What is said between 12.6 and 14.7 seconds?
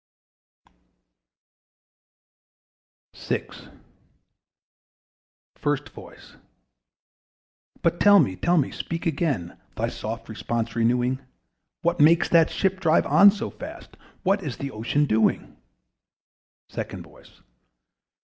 drive on so fast? What is